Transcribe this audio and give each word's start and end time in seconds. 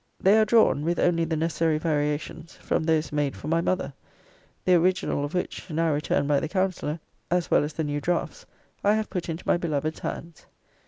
They 0.19 0.39
are 0.39 0.45
drawn, 0.45 0.83
with 0.83 0.97
only 0.99 1.25
the 1.25 1.35
necessary 1.37 1.77
variations, 1.77 2.55
from 2.55 2.85
those 2.85 3.11
made 3.11 3.35
for 3.37 3.47
my 3.47 3.61
mother. 3.61 3.93
The 4.65 4.73
original 4.73 5.23
of 5.23 5.35
which 5.35 5.69
(now 5.69 5.93
returned 5.93 6.27
by 6.27 6.39
the 6.39 6.49
counsellor) 6.49 6.99
as 7.29 7.51
well 7.51 7.63
as 7.63 7.73
the 7.73 7.83
new 7.83 8.01
draughts, 8.01 8.47
I 8.83 8.95
have 8.95 9.11
put 9.11 9.29
into 9.29 9.43
my 9.47 9.57
beloved's 9.57 9.99
hands. 9.99 10.47